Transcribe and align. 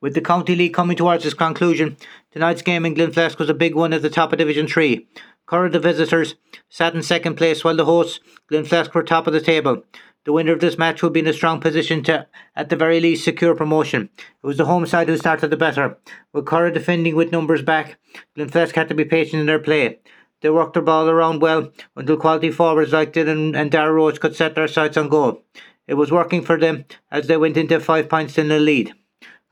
With 0.00 0.14
the 0.14 0.20
County 0.20 0.56
League 0.56 0.74
coming 0.74 0.96
towards 0.96 1.24
its 1.24 1.34
conclusion, 1.34 1.96
tonight's 2.32 2.62
game 2.62 2.86
in 2.86 2.94
Glenflesk 2.94 3.38
was 3.38 3.50
a 3.50 3.54
big 3.54 3.74
one 3.74 3.92
at 3.92 4.02
the 4.02 4.10
top 4.10 4.32
of 4.32 4.38
Division 4.38 4.66
3. 4.66 5.06
Curragh, 5.46 5.72
the 5.72 5.80
visitors, 5.80 6.36
sat 6.68 6.94
in 6.94 7.02
second 7.02 7.34
place 7.34 7.64
while 7.64 7.76
the 7.76 7.84
hosts, 7.84 8.20
Glenflesk, 8.50 8.94
were 8.94 9.02
top 9.02 9.26
of 9.26 9.32
the 9.32 9.40
table. 9.40 9.82
The 10.24 10.32
winner 10.32 10.52
of 10.52 10.60
this 10.60 10.78
match 10.78 11.02
would 11.02 11.12
be 11.12 11.20
in 11.20 11.26
a 11.26 11.32
strong 11.32 11.60
position 11.60 12.02
to, 12.04 12.26
at 12.54 12.68
the 12.68 12.76
very 12.76 13.00
least, 13.00 13.24
secure 13.24 13.54
promotion. 13.54 14.10
It 14.16 14.46
was 14.46 14.58
the 14.58 14.66
home 14.66 14.86
side 14.86 15.08
who 15.08 15.16
started 15.16 15.48
the 15.48 15.56
better. 15.56 15.98
With 16.32 16.44
Curragh 16.44 16.74
defending 16.74 17.16
with 17.16 17.32
numbers 17.32 17.62
back, 17.62 17.98
Glenflesk 18.36 18.76
had 18.76 18.88
to 18.88 18.94
be 18.94 19.04
patient 19.04 19.40
in 19.40 19.46
their 19.46 19.58
play. 19.58 19.98
They 20.40 20.50
worked 20.50 20.74
their 20.74 20.82
ball 20.82 21.08
around 21.08 21.42
well 21.42 21.72
until 21.96 22.16
quality 22.16 22.50
forwards 22.50 22.92
like 22.92 23.12
Dylan 23.12 23.56
and 23.56 23.70
Dara 23.70 23.92
Roach 23.92 24.20
could 24.20 24.36
set 24.36 24.54
their 24.54 24.68
sights 24.68 24.96
on 24.96 25.08
goal. 25.08 25.42
It 25.86 25.94
was 25.94 26.12
working 26.12 26.42
for 26.42 26.58
them 26.58 26.84
as 27.10 27.26
they 27.26 27.36
went 27.36 27.56
into 27.56 27.80
five 27.80 28.08
points 28.08 28.38
in 28.38 28.48
the 28.48 28.58
lead. 28.58 28.94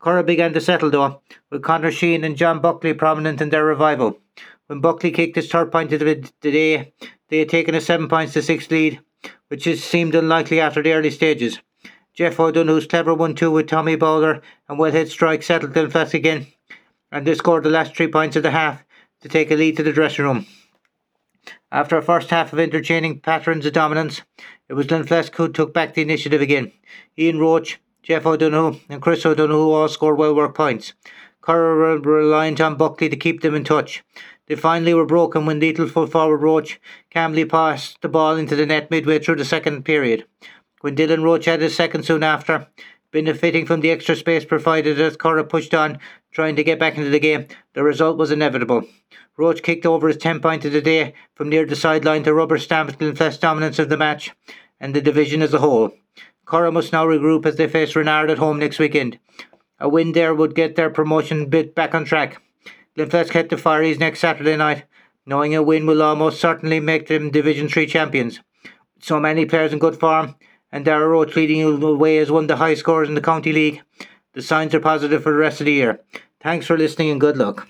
Curragh 0.01 0.27
began 0.27 0.53
to 0.53 0.61
settle 0.61 0.91
though, 0.91 1.23
with 1.51 1.62
Connor 1.62 1.91
Sheen 1.91 2.25
and 2.25 2.36
John 2.36 2.61
Buckley 2.61 2.95
prominent 2.95 3.41
in 3.41 3.50
their 3.50 3.64
revival. 3.64 4.18
When 4.67 4.81
Buckley 4.81 5.11
kicked 5.11 5.36
his 5.36 5.50
third 5.50 5.72
point 5.72 5.93
of 5.93 6.00
the 6.00 6.31
day, 6.41 6.93
they 7.29 7.39
had 7.41 7.49
taken 7.49 7.75
a 7.75 7.81
seven 7.81 8.08
points 8.08 8.35
to 8.35 8.43
six 8.43 8.71
lead, 8.71 9.00
which 9.49 9.64
seemed 9.81 10.14
unlikely 10.14 10.61
after 10.61 10.82
the 10.82 10.93
early 10.93 11.11
stages. 11.11 11.58
Jeff 12.14 12.39
O'Donoghue's 12.39 12.86
clever 12.86 13.14
one-two 13.14 13.50
with 13.50 13.69
Tommy 13.69 13.96
Bowler 13.96 14.43
and 14.69 14.79
well-hit 14.79 15.08
strike 15.08 15.43
settled 15.43 15.75
them 15.75 15.91
Glenflesk 15.91 16.14
again, 16.14 16.46
and 17.11 17.27
they 17.27 17.35
scored 17.35 17.64
the 17.64 17.71
last 17.71 17.96
three 17.96 18.08
points 18.08 18.36
of 18.36 18.43
the 18.43 18.50
half 18.50 18.85
to 19.21 19.29
take 19.29 19.50
a 19.50 19.55
lead 19.55 19.77
to 19.77 19.83
the 19.83 19.93
dressing 19.93 20.25
room. 20.25 20.46
After 21.71 21.96
a 21.96 22.03
first 22.03 22.30
half 22.30 22.53
of 22.53 22.58
interchanging 22.58 23.21
patterns 23.21 23.67
of 23.67 23.72
dominance, 23.72 24.22
it 24.69 24.75
was 24.75 24.86
Glenflesk 24.86 25.35
who 25.35 25.49
took 25.49 25.72
back 25.72 25.94
the 25.94 26.03
initiative 26.03 26.41
again. 26.41 26.72
Ian 27.19 27.39
Roach, 27.39 27.79
Jeff 28.02 28.25
O'Donoghue, 28.25 28.80
and 28.88 29.02
Chris 29.02 29.26
O'Donoghue 29.26 29.72
all 29.72 29.88
scored 29.88 30.18
well 30.18 30.34
worked 30.34 30.57
points. 30.57 30.94
Curragh 31.43 32.05
were 32.05 32.19
reliant 32.19 32.61
on 32.61 32.77
Buckley 32.77 33.08
to 33.08 33.16
keep 33.16 33.41
them 33.41 33.55
in 33.55 33.64
touch. 33.64 34.02
They 34.46 34.56
finally 34.56 34.94
were 34.94 35.05
broken 35.05 35.44
when 35.44 35.60
lethal 35.60 35.88
full 35.88 36.06
forward 36.06 36.38
Roach 36.38 36.80
calmly 37.10 37.44
passed 37.44 38.00
the 38.00 38.08
ball 38.08 38.36
into 38.36 38.56
the 38.56 38.66
net 38.66 38.90
midway 38.90 39.18
through 39.18 39.36
the 39.36 39.44
second 39.44 39.84
period. 39.84 40.24
When 40.80 40.96
Dylan 40.96 41.22
Roach 41.22 41.44
had 41.44 41.60
his 41.60 41.74
second 41.74 42.05
soon 42.05 42.22
after, 42.22 42.68
benefiting 43.10 43.66
from 43.66 43.80
the 43.80 43.90
extra 43.90 44.16
space 44.16 44.44
provided 44.44 45.00
as 45.00 45.16
Curragh 45.16 45.48
pushed 45.48 45.74
on, 45.74 45.98
trying 46.30 46.56
to 46.56 46.64
get 46.64 46.78
back 46.78 46.96
into 46.96 47.10
the 47.10 47.18
game, 47.18 47.46
the 47.74 47.83
result 47.83 48.16
was 48.16 48.30
inevitable. 48.30 48.84
Roach 49.36 49.62
kicked 49.62 49.86
over 49.86 50.08
his 50.08 50.16
10 50.16 50.40
point 50.40 50.64
of 50.64 50.72
the 50.72 50.80
day 50.80 51.14
from 51.34 51.48
near 51.48 51.64
the 51.64 51.77
sideline 51.77 52.24
to 52.24 52.34
rubber 52.34 52.58
stamp 52.58 52.96
the 52.98 53.38
dominance 53.40 53.78
of 53.78 53.88
the 53.88 53.96
match 53.96 54.33
and 54.80 54.94
the 54.94 55.00
division 55.00 55.42
as 55.42 55.55
a 55.55 55.58
whole. 55.58 55.92
Curragh 56.48 56.72
must 56.72 56.94
now 56.94 57.04
regroup 57.04 57.44
as 57.44 57.56
they 57.56 57.68
face 57.68 57.94
Renard 57.94 58.30
at 58.30 58.38
home 58.38 58.58
next 58.58 58.78
weekend. 58.78 59.18
A 59.78 59.86
win 59.86 60.12
there 60.12 60.34
would 60.34 60.55
get 60.55 60.77
their 60.77 60.88
promotion 60.88 61.50
bit 61.50 61.74
back 61.74 61.94
on 61.94 62.06
track. 62.06 62.40
Glenflesk 62.96 63.32
head 63.32 63.50
to 63.50 63.58
Firies 63.58 63.98
next 63.98 64.20
Saturday 64.20 64.56
night, 64.56 64.84
knowing 65.27 65.55
a 65.55 65.62
win 65.62 65.84
will 65.84 66.02
almost 66.02 66.40
certainly 66.40 66.80
make 66.80 67.06
them 67.06 67.30
Division 67.30 67.68
3 67.68 67.86
champions. 67.86 68.40
So 68.98 69.20
many 69.20 69.44
players 69.44 69.74
in 69.74 69.78
good 69.78 70.00
form, 70.00 70.36
and 70.72 70.86
Dara 70.86 71.06
Roach 71.06 71.36
leading 71.36 71.80
the 71.80 71.94
way 71.94 72.16
as 72.16 72.30
one 72.30 72.44
of 72.44 72.48
the 72.48 72.56
high 72.56 72.74
scorers 72.74 73.10
in 73.10 73.14
the 73.14 73.20
County 73.20 73.52
League, 73.52 73.83
the 74.33 74.40
signs 74.40 74.74
are 74.74 74.80
positive 74.80 75.22
for 75.22 75.33
the 75.33 75.38
rest 75.38 75.60
of 75.60 75.66
the 75.66 75.72
year. 75.72 76.00
Thanks 76.40 76.66
for 76.66 76.78
listening 76.78 77.10
and 77.10 77.20
good 77.20 77.36
luck. 77.36 77.68